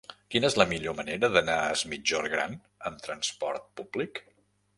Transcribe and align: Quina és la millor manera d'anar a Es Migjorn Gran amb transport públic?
Quina 0.35 0.47
és 0.47 0.55
la 0.61 0.65
millor 0.69 0.95
manera 0.99 1.29
d'anar 1.35 1.57
a 1.65 1.67
Es 1.75 1.83
Migjorn 1.93 2.33
Gran 2.33 2.57
amb 2.91 3.05
transport 3.09 3.71
públic? 3.83 4.25